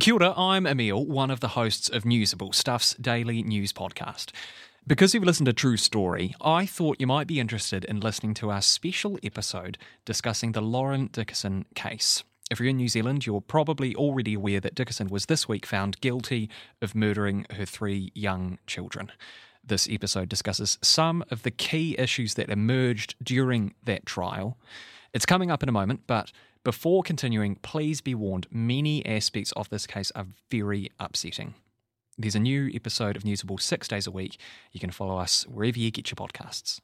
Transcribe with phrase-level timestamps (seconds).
[0.00, 4.32] Kia ora, I'm Emil, one of the hosts of Newsable, Stuff's daily news podcast.
[4.86, 8.50] Because you've listened to True Story, I thought you might be interested in listening to
[8.50, 9.76] our special episode
[10.06, 12.24] discussing the Lauren Dickason case.
[12.50, 16.00] If you're in New Zealand, you're probably already aware that Dickason was this week found
[16.00, 16.48] guilty
[16.80, 19.12] of murdering her three young children.
[19.62, 24.56] This episode discusses some of the key issues that emerged during that trial.
[25.12, 26.32] It's coming up in a moment, but
[26.64, 31.54] before continuing, please be warned many aspects of this case are very upsetting.
[32.18, 34.38] There's a new episode of Newsable six days a week.
[34.72, 36.80] You can follow us wherever you get your podcasts.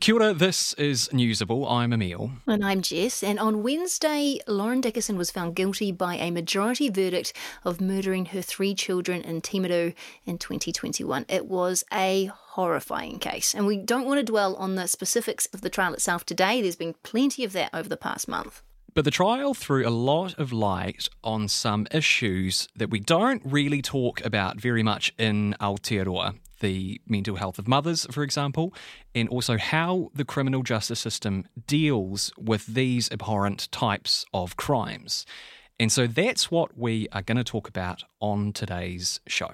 [0.00, 1.70] Kia ora, this is Newsable.
[1.70, 2.32] I'm Emil.
[2.48, 3.22] And I'm Jess.
[3.22, 8.42] And on Wednesday, Lauren Dickason was found guilty by a majority verdict of murdering her
[8.42, 9.94] three children in Timaru
[10.26, 11.26] in 2021.
[11.28, 13.54] It was a horrifying case.
[13.54, 16.60] And we don't want to dwell on the specifics of the trial itself today.
[16.60, 18.62] There's been plenty of that over the past month.
[18.94, 23.80] But the trial threw a lot of light on some issues that we don't really
[23.80, 28.74] talk about very much in Aotearoa the mental health of mothers, for example,
[29.14, 35.26] and also how the criminal justice system deals with these abhorrent types of crimes.
[35.80, 39.50] And so that's what we are going to talk about on today's show.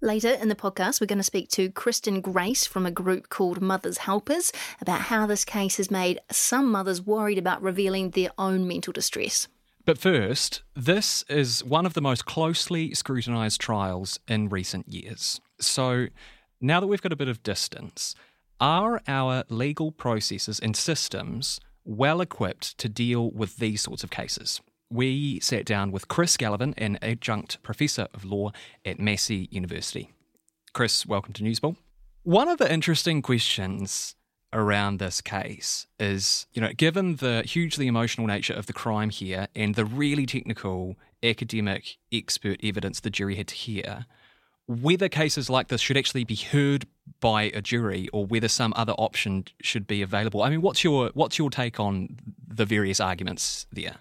[0.00, 3.62] Later in the podcast, we're going to speak to Kristina Grace from a group called
[3.62, 8.68] Mothers Helpers about how this case has made some mothers worried about revealing their own
[8.68, 9.48] mental distress.
[9.86, 15.40] But first, this is one of the most closely scrutinised trials in recent years.
[15.58, 16.08] So
[16.64, 18.14] now that we've got a bit of distance,
[18.58, 24.62] are our legal processes and systems well equipped to deal with these sorts of cases?
[24.90, 28.52] We sat down with Chris Gallavin, an adjunct professor of law
[28.84, 30.10] at Massey University.
[30.72, 31.76] Chris, welcome to Newsable.
[32.22, 34.14] One of the interesting questions
[34.50, 39.48] around this case is, you know, given the hugely emotional nature of the crime here
[39.54, 44.06] and the really technical academic expert evidence the jury had to hear,
[44.66, 46.86] whether cases like this should actually be heard
[47.20, 50.42] by a jury or whether some other option should be available.
[50.42, 52.16] I mean, what's your what's your take on
[52.46, 53.96] the various arguments there?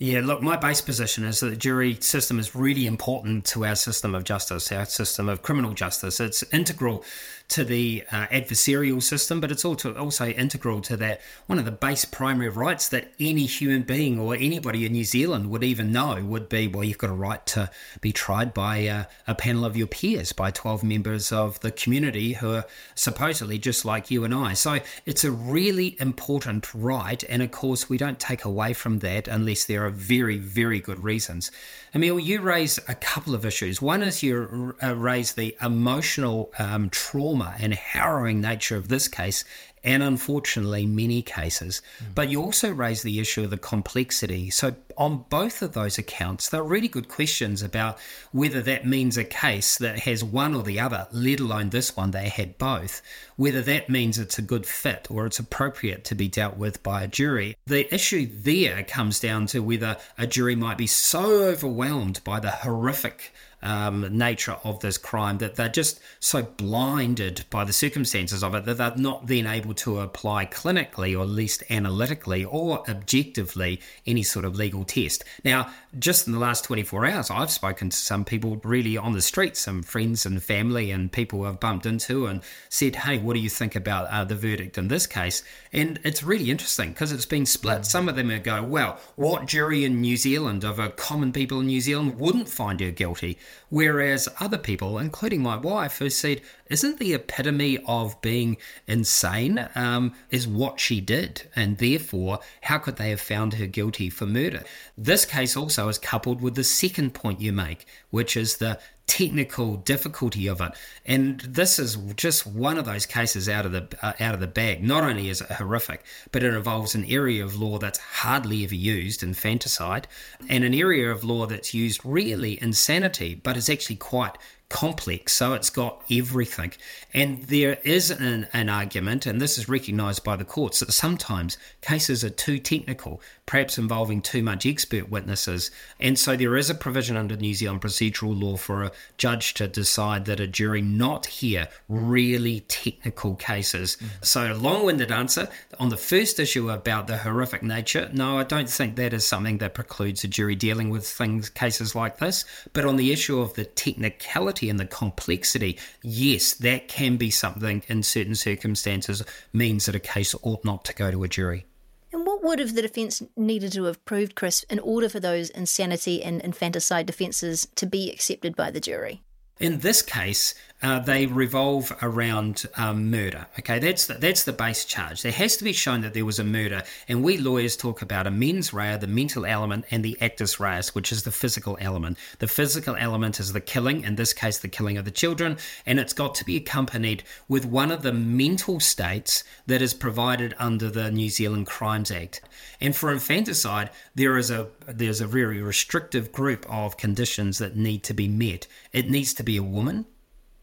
[0.00, 3.74] Yeah, look, my base position is that the jury system is really important to our
[3.74, 6.20] system of justice, our system of criminal justice.
[6.20, 7.04] It's integral
[7.48, 11.72] to the uh, adversarial system, but it's also also integral to that one of the
[11.72, 16.22] base primary rights that any human being or anybody in New Zealand would even know
[16.22, 17.70] would be well, you've got a right to
[18.02, 22.34] be tried by uh, a panel of your peers, by 12 members of the community
[22.34, 24.52] who are supposedly just like you and I.
[24.52, 29.26] So it's a really important right, and of course, we don't take away from that
[29.26, 31.50] unless there are very, very good reasons.
[31.94, 33.80] Emil, you raise a couple of issues.
[33.80, 39.44] One is you uh, raise the emotional um, trauma and harrowing nature of this case,
[39.84, 41.82] and unfortunately, many cases.
[42.02, 42.14] Mm.
[42.14, 44.50] But you also raise the issue of the complexity.
[44.50, 47.98] So, on both of those accounts, they're really good questions about
[48.32, 52.10] whether that means a case that has one or the other, let alone this one,
[52.10, 53.00] they had both,
[53.36, 57.04] whether that means it's a good fit or it's appropriate to be dealt with by
[57.04, 57.56] a jury.
[57.66, 62.50] The issue there comes down to whether a jury might be so overwhelmed by the
[62.50, 63.32] horrific
[63.62, 68.64] um, nature of this crime that they're just so blinded by the circumstances of it
[68.64, 74.22] that they're not then able to apply clinically or at least analytically or objectively any
[74.22, 75.24] sort of legal test.
[75.44, 79.22] Now, just in the last 24 hours, I've spoken to some people really on the
[79.22, 83.40] street, some friends and family and people I've bumped into and said, hey, what do
[83.40, 85.42] you think about uh, the verdict in this case?
[85.72, 87.84] And it's really interesting because it's been split.
[87.84, 91.60] Some of them are go, well, what jury in New Zealand of a common people
[91.60, 93.38] in New Zealand wouldn't find her guilty?
[93.68, 100.14] Whereas other people, including my wife, who said, isn't the epitome of being insane um,
[100.30, 104.64] is what she did, and therefore, how could they have found her guilty for murder?
[104.96, 108.78] This case also is coupled with the second point you make, which is the
[109.08, 110.70] technical difficulty of it.
[111.04, 114.46] And this is just one of those cases out of the uh, out of the
[114.46, 114.84] bag.
[114.84, 118.74] Not only is it horrific, but it involves an area of law that's hardly ever
[118.74, 120.06] used infanticide,
[120.48, 124.36] and an area of law that's used really insanity, but is actually quite
[124.68, 126.72] complex, so it's got everything.
[127.14, 131.56] And there is an, an, argument, and this is recognised by the courts, that sometimes
[131.80, 135.70] cases are too technical, perhaps involving too much expert witnesses.
[135.98, 139.68] And so there is a provision under New Zealand procedural law for a judge to
[139.68, 143.96] decide that a jury not hear really technical cases.
[143.96, 144.06] Mm-hmm.
[144.22, 145.48] So, long winded answer
[145.80, 149.58] on the first issue about the horrific nature, no, I don't think that is something
[149.58, 152.44] that precludes a jury dealing with things, cases like this.
[152.74, 157.82] But on the issue of the technicality, and the complexity, yes, that can be something
[157.88, 159.22] in certain circumstances
[159.52, 161.66] means that a case ought not to go to a jury
[162.12, 165.50] And What would have the defence needed to have proved, Chris, in order for those
[165.50, 169.22] insanity and infanticide defences to be accepted by the jury?
[169.60, 173.46] In this case, uh, they revolve around um, murder.
[173.58, 175.22] Okay, that's the, that's the base charge.
[175.22, 178.28] There has to be shown that there was a murder, and we lawyers talk about
[178.28, 182.16] a mens rea, the mental element, and the actus reus, which is the physical element.
[182.38, 185.98] The physical element is the killing, in this case, the killing of the children, and
[185.98, 190.88] it's got to be accompanied with one of the mental states that is provided under
[190.88, 192.40] the New Zealand Crimes Act.
[192.80, 198.04] And for infanticide, there is a there's a very restrictive group of conditions that need
[198.04, 198.68] to be met.
[198.92, 200.06] It needs to be a woman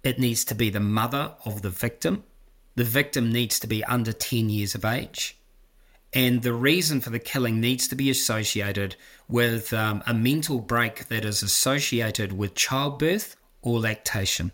[0.06, 2.24] it needs to be the mother of the victim.
[2.76, 5.36] The victim needs to be under 10 years of age.
[6.14, 8.96] And the reason for the killing needs to be associated
[9.28, 14.52] with um, a mental break that is associated with childbirth or lactation.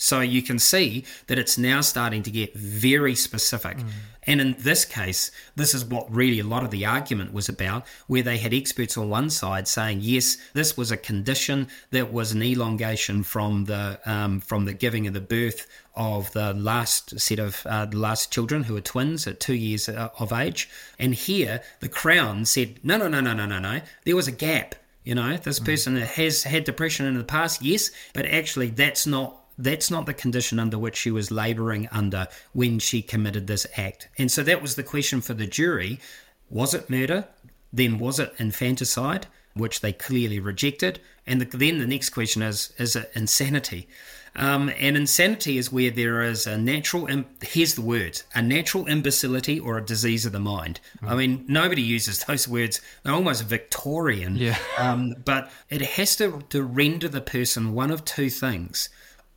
[0.00, 3.76] So you can see that it's now starting to get very specific.
[3.76, 3.88] Mm.
[4.22, 7.86] And in this case, this is what really a lot of the argument was about,
[8.06, 12.32] where they had experts on one side saying, yes, this was a condition that was
[12.32, 17.38] an elongation from the um, from the giving of the birth of the last set
[17.38, 20.70] of uh, the last children who were twins at two years uh, of age.
[20.98, 23.80] And here, the Crown said, no, no, no, no, no, no, no.
[24.04, 24.76] There was a gap.
[25.04, 25.64] You know, this mm.
[25.64, 30.14] person has had depression in the past, yes, but actually that's not that's not the
[30.14, 34.08] condition under which she was labouring under when she committed this act.
[34.18, 36.00] And so that was the question for the jury
[36.48, 37.28] was it murder?
[37.72, 41.00] Then was it infanticide, which they clearly rejected?
[41.26, 43.88] And the, then the next question is is it insanity?
[44.36, 48.86] Um, and insanity is where there is a natural, Im- here's the words, a natural
[48.86, 50.80] imbecility or a disease of the mind.
[51.02, 51.08] Mm.
[51.08, 52.80] I mean, nobody uses those words.
[53.02, 54.36] They're almost Victorian.
[54.36, 54.56] Yeah.
[54.78, 58.88] Um, but it has to, to render the person one of two things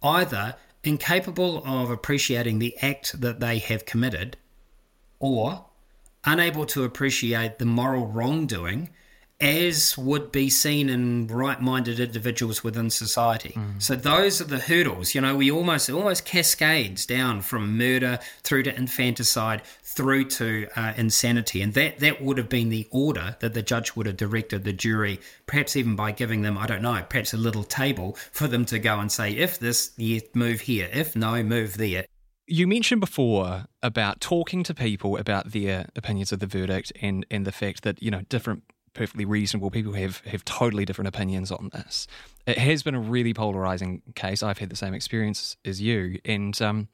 [0.04, 4.38] either incapable of appreciating the act that they have committed
[5.20, 5.66] or
[6.26, 8.90] unable to appreciate the moral wrongdoing
[9.44, 13.54] as would be seen in right-minded individuals within society.
[13.56, 13.82] Mm.
[13.82, 15.14] So those are the hurdles.
[15.14, 20.94] You know, we almost almost cascades down from murder through to infanticide through to uh,
[20.96, 24.64] insanity, and that that would have been the order that the judge would have directed
[24.64, 28.48] the jury, perhaps even by giving them I don't know, perhaps a little table for
[28.48, 32.06] them to go and say if this, yeah, move here, if no, move there.
[32.46, 37.46] You mentioned before about talking to people about their opinions of the verdict and, and
[37.46, 38.64] the fact that, you know, different
[38.94, 42.08] perfectly reasonable people have have totally different opinions on this.
[42.46, 44.44] It has been a really polarizing case.
[44.44, 46.88] I've had the same experience as you, and um,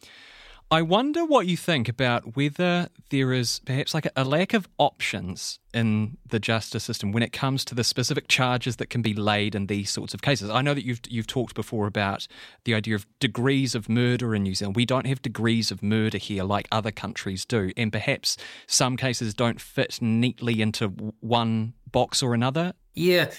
[0.72, 5.58] I wonder what you think about whether there is perhaps like a, lack of options
[5.74, 9.56] in the justice system when it comes to the specific charges that can be laid
[9.56, 10.52] in these sorts of cases.
[10.52, 12.28] I know that you've you've talked before about
[12.66, 14.76] the idea of degrees of murder in New Zealand.
[14.76, 18.38] We don't have degrees of murder here like other countries do, and perhaps
[18.68, 22.74] some cases don't fit neatly into one box or another.
[22.94, 23.32] Yeah,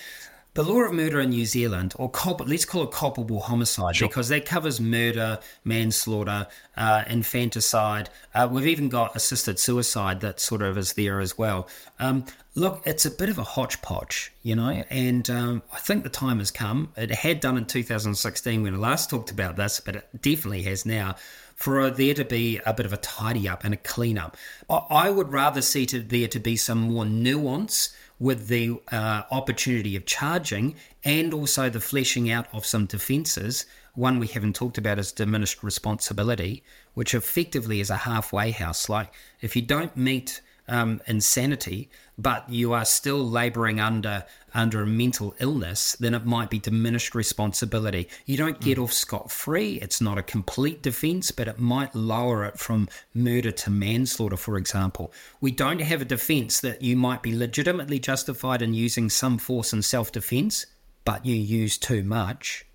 [0.54, 4.08] the law of murder in New Zealand, or culp- let's call it culpable homicide, sure.
[4.08, 8.10] because that covers murder, manslaughter, uh, infanticide.
[8.34, 11.68] Uh, we've even got assisted suicide that sort of is there as well.
[12.00, 12.24] Um,
[12.56, 16.40] look, it's a bit of a hodgepodge, you know, and um, I think the time
[16.40, 16.92] has come.
[16.96, 20.84] It had done in 2016 when I last talked about this, but it definitely has
[20.84, 21.14] now
[21.54, 24.36] for there to be a bit of a tidy up and a clean up.
[24.68, 29.96] I would rather see to, there to be some more nuance with the uh, opportunity
[29.96, 33.64] of charging and also the fleshing out of some defences.
[33.94, 36.62] One we haven't talked about is diminished responsibility,
[36.94, 38.88] which effectively is a halfway house.
[38.88, 44.86] Like if you don't meet um, insanity, but you are still labouring under under a
[44.86, 48.08] mental illness, then it might be diminished responsibility.
[48.26, 48.84] You don't get mm.
[48.84, 49.74] off scot free.
[49.82, 54.56] It's not a complete defence, but it might lower it from murder to manslaughter, for
[54.56, 55.12] example.
[55.40, 59.72] We don't have a defence that you might be legitimately justified in using some force
[59.72, 60.66] in self defence,
[61.04, 62.66] but you use too much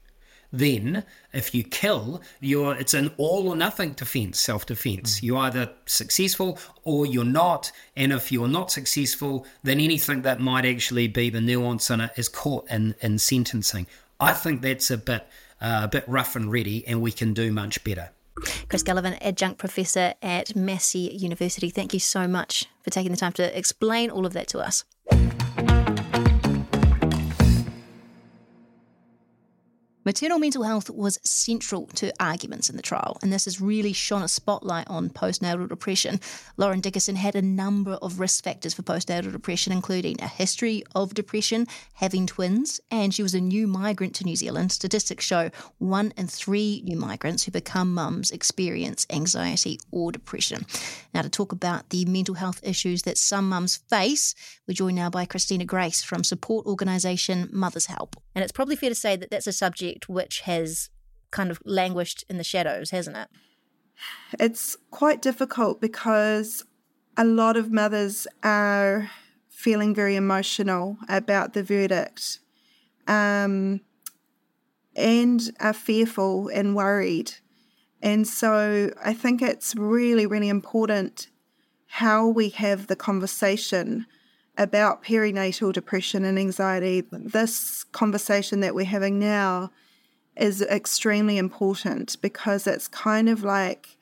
[0.52, 5.20] then if you kill, you're it's an all or nothing defense, self defense.
[5.20, 5.24] Mm.
[5.24, 7.72] You're either successful or you're not.
[7.96, 12.12] And if you're not successful, then anything that might actually be the nuance in it
[12.16, 13.88] is caught in, in sentencing.
[14.20, 15.28] I think that's a bit
[15.62, 18.10] uh, a bit rough and ready, and we can do much better.
[18.68, 23.32] Chris Gallavin, adjunct professor at Massey University, thank you so much for taking the time
[23.34, 24.84] to explain all of that to us.
[30.06, 34.22] Maternal mental health was central to arguments in the trial, and this has really shone
[34.22, 36.20] a spotlight on postnatal depression.
[36.58, 41.16] Lauren Dickason had a number of risk factors for postnatal depression, including a history of
[41.16, 44.72] depression, having twins, and she was a new migrant to New Zealand.
[44.72, 50.68] Statistics show one in three new migrants who become mums experience anxiety or depression.
[51.16, 54.36] Now, to talk about the mental health issues that some mums face,
[54.68, 58.16] we're joined now by Kristina Grace from support organisation Mothers Help.
[58.36, 60.90] And it's probably fair to say that that's a subject which has
[61.32, 63.28] kind of languished in the shadows, hasn't it?
[64.40, 66.66] It's quite difficult because
[67.18, 69.10] a lot of mothers are
[69.50, 72.40] feeling very emotional about the verdict
[73.08, 73.82] um,
[74.96, 77.34] and are fearful and worried.
[78.02, 81.30] And so I think it's really, really important
[81.88, 84.06] how we have the conversation
[84.58, 89.72] about perinatal depression and anxiety, this conversation that we're having now
[90.38, 93.98] is extremely important because it's kind of like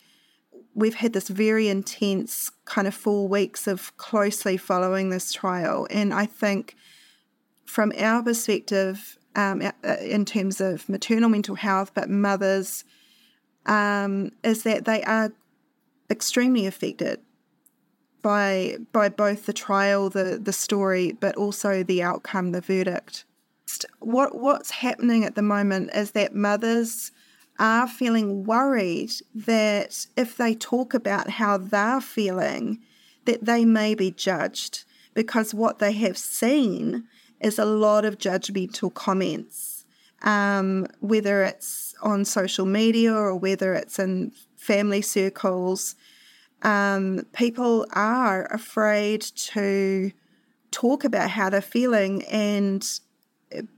[0.76, 5.88] we've had this very intense kind of four weeks of closely following this trial.
[5.92, 6.76] And I think
[7.66, 9.62] from our perspective, um,
[10.02, 12.84] in terms of maternal mental health, but mothers,
[13.66, 15.32] um, is that they are
[16.10, 17.20] extremely affected
[18.22, 23.26] by by both the trial, the the story, but also the outcome, the verdict.
[24.00, 27.12] What what's happening at the moment is that mothers
[27.60, 32.80] are feeling worried that if they talk about how they're feeling,
[33.26, 37.08] that they may be judged because what they have seen
[37.40, 39.86] is a lot of judgmental comments,
[40.24, 45.96] um, whether it's on social media or whether it's in family circles.
[46.64, 50.12] Um, people are afraid to
[50.72, 53.00] talk about how they're feeling, and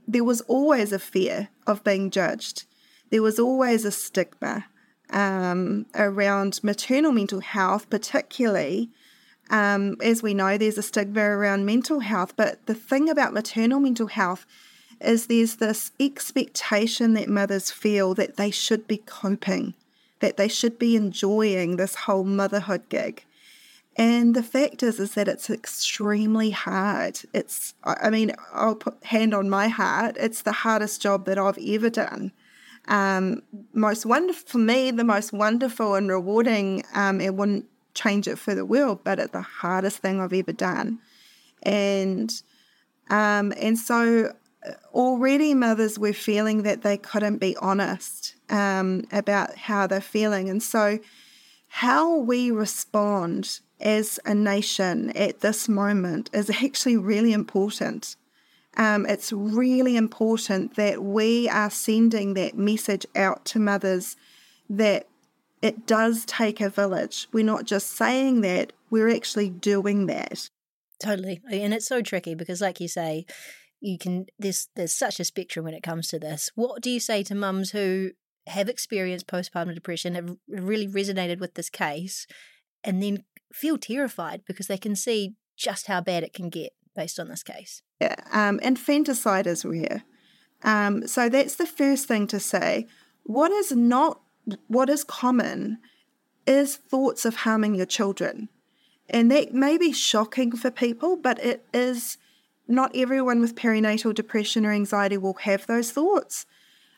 [0.06, 2.64] there was always a fear of being judged.
[3.10, 4.66] There was always a stigma
[5.10, 8.90] um, around maternal mental health, particularly.
[9.48, 13.78] Um, as we know, there's a stigma around mental health, but the thing about maternal
[13.78, 14.44] mental health
[15.00, 19.74] is there's this expectation that mothers feel that they should be coping
[20.20, 23.24] that they should be enjoying this whole motherhood gig.
[23.98, 27.18] And the fact is, is that it's extremely hard.
[27.32, 30.16] It's, I mean, I'll put hand on my heart.
[30.20, 32.32] It's the hardest job that I've ever done.
[32.88, 36.84] Um, most wonderful for me, the most wonderful and rewarding.
[36.94, 40.52] Um, it wouldn't change it for the world, but it's the hardest thing I've ever
[40.52, 40.98] done.
[41.62, 42.30] And
[43.08, 44.32] um, and so
[44.92, 50.48] already mothers were feeling that they couldn't be honest um, about how they're feeling.
[50.48, 50.98] And so,
[51.68, 58.16] how we respond as a nation at this moment is actually really important.
[58.76, 64.16] Um, it's really important that we are sending that message out to mothers
[64.68, 65.06] that
[65.62, 67.28] it does take a village.
[67.32, 70.50] We're not just saying that, we're actually doing that.
[71.02, 71.40] Totally.
[71.50, 73.26] And it's so tricky because, like you say,
[73.80, 76.50] you can there's there's such a spectrum when it comes to this.
[76.54, 78.12] What do you say to mums who
[78.46, 82.26] have experienced postpartum depression, have really resonated with this case,
[82.84, 87.18] and then feel terrified because they can see just how bad it can get based
[87.18, 87.82] on this case?
[88.00, 90.04] Yeah, um, infanticide is rare.
[90.62, 92.86] Um, so that's the first thing to say.
[93.24, 94.20] What is not,
[94.68, 95.78] what is common
[96.46, 98.48] is thoughts of harming your children.
[99.08, 102.18] And that may be shocking for people, but it is
[102.68, 106.46] not everyone with perinatal depression or anxiety will have those thoughts.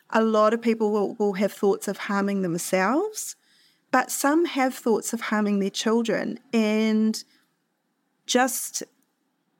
[0.09, 3.35] A lot of people will, will have thoughts of harming themselves,
[3.91, 6.39] but some have thoughts of harming their children.
[6.53, 7.23] And
[8.25, 8.83] just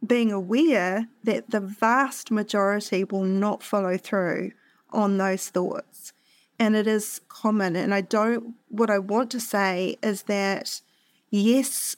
[0.05, 4.51] being aware that the vast majority will not follow through
[4.91, 6.13] on those thoughts.
[6.57, 7.75] And it is common.
[7.75, 10.81] And I don't, what I want to say is that
[11.29, 11.95] yes,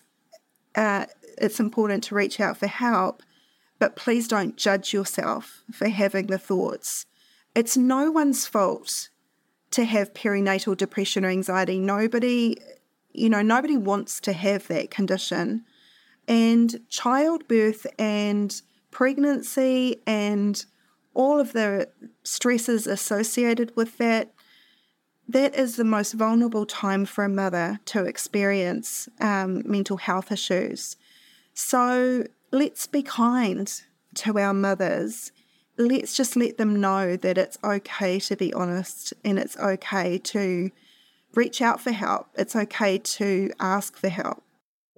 [0.75, 1.05] uh,
[1.37, 3.21] it's important to reach out for help,
[3.79, 7.05] but please don't judge yourself for having the thoughts.
[7.55, 9.09] It's no one's fault
[9.71, 11.79] to have perinatal depression or anxiety.
[11.79, 12.57] Nobody,
[13.13, 15.65] you know, nobody wants to have that condition.
[16.27, 18.61] And childbirth and
[18.91, 20.63] pregnancy and
[21.13, 21.89] all of the
[22.23, 24.33] stresses associated with that,
[25.27, 30.97] that is the most vulnerable time for a mother to experience um, mental health issues.
[31.53, 33.71] So let's be kind
[34.15, 35.31] to our mothers.
[35.81, 40.69] Let's just let them know that it's okay to be honest and it's okay to
[41.33, 42.27] reach out for help.
[42.35, 44.43] It's okay to ask for help.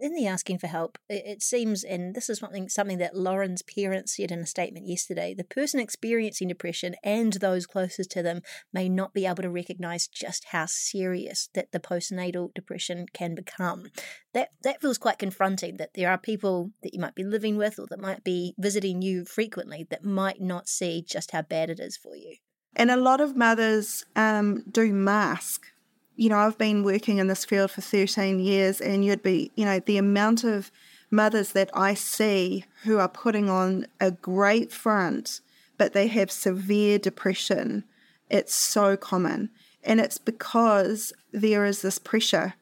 [0.04, 3.62] In the asking for help, it, it, seems, and this is something something that Lauren's
[3.62, 8.42] parents said in a statement yesterday, the person experiencing depression and those closest to them
[8.74, 13.88] may not be able to recognise just how serious that the postnatal depression can become.
[14.34, 15.78] That that feels quite confronting.
[15.78, 19.02] That there are people that you might be living with or that might be visiting
[19.02, 22.36] you frequently that might not see just how bad it is for you.
[22.76, 25.68] And a lot of mothers um, do mask
[26.16, 29.66] you know, I've been working in this field for 13 years, and you'd be, you
[29.66, 30.72] know, the amount of
[31.10, 35.42] mothers that I see who are putting on a great front,
[35.78, 37.84] but they have severe depression,
[38.30, 39.50] it's so common.
[39.84, 42.56] And it's because there is this pressure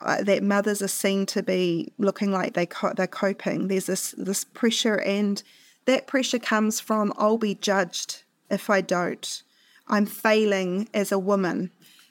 [0.00, 3.68] uh, that mothers are seen to be looking like they co- they're coping.
[3.68, 5.42] There's this this pressure, and
[5.86, 9.42] that pressure comes from I'll be judged if I don't.
[9.88, 11.70] I'm failing as a woman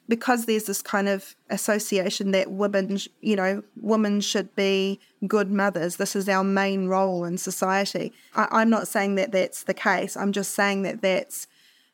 [0.10, 5.98] because there's this kind of association that women, you know, women should be good mothers.
[5.98, 8.12] This is our main role in society.
[8.36, 10.18] I, am not saying that that's the case.
[10.18, 11.48] I'm just saying that that's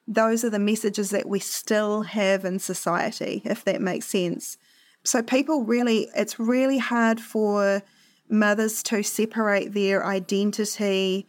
[0.07, 4.57] those are the messages that we still have in society, if that makes sense.
[5.03, 7.83] So people really, it's really hard for
[8.29, 11.27] mothers to separate their identity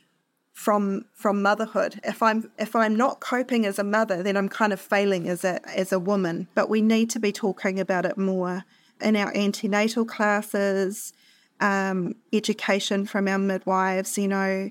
[0.56, 2.00] from from motherhood.
[2.02, 5.44] If I'm if I'm not coping as a mother, then I'm kind of failing as
[5.44, 6.48] a as a woman.
[6.54, 8.64] But we need to be talking about it more
[9.02, 11.12] in our antenatal classes,
[11.60, 14.16] um, education from our midwives.
[14.16, 14.70] You know,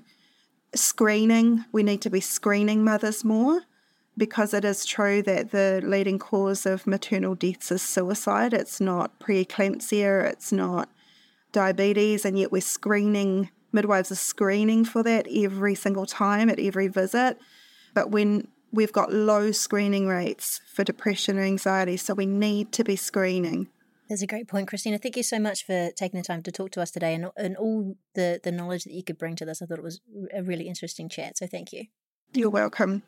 [0.74, 1.64] screening.
[1.70, 3.60] We need to be screening mothers more
[4.18, 8.52] because it is true that the leading cause of maternal deaths is suicide.
[8.52, 10.24] It's not preeclampsia.
[10.32, 10.88] It's not
[11.52, 16.88] diabetes, and yet we're screening midwives are screening for that every single time at every
[16.88, 17.38] visit.
[17.94, 22.82] But when we've got low screening rates for depression or anxiety, so we need to
[22.82, 23.68] be screening.
[24.08, 25.00] That's a great point, Kristina.
[25.00, 27.56] Thank you so much for taking the time to talk to us today and, and
[27.56, 29.62] all the, the knowledge that you could bring to this.
[29.62, 30.00] I thought it was
[30.34, 31.84] a really interesting chat, so thank you.
[32.32, 33.02] You're welcome.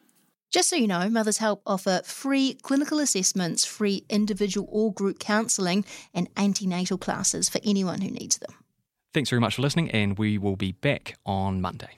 [0.51, 5.85] Just so you know, Mothers Help offer free clinical assessments, free individual or group counselling,
[6.15, 8.55] and antenatal classes for anyone who needs them.
[9.15, 11.98] Thanks very much for listening, and we will be back on Monday.